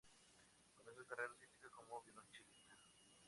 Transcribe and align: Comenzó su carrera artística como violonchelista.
Comenzó 0.73 0.99
su 0.99 1.05
carrera 1.07 1.29
artística 1.29 1.69
como 1.69 2.01
violonchelista. 2.01 2.73